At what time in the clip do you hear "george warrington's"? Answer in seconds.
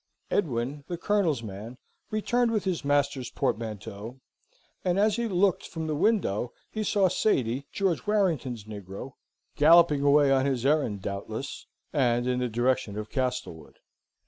7.71-8.63